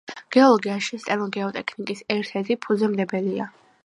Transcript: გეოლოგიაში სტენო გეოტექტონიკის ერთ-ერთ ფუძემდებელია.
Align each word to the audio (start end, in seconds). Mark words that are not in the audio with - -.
გეოლოგიაში 0.35 0.97
სტენო 1.03 1.27
გეოტექტონიკის 1.35 2.01
ერთ-ერთ 2.15 2.49
ფუძემდებელია. 2.67 3.47